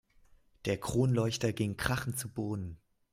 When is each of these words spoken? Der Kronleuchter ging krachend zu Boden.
Der 0.65 0.79
Kronleuchter 0.79 1.53
ging 1.53 1.77
krachend 1.77 2.17
zu 2.17 2.27
Boden. 2.27 2.79